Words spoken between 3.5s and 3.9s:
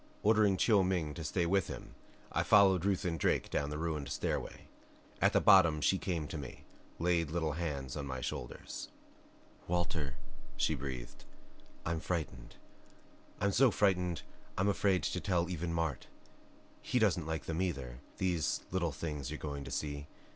down the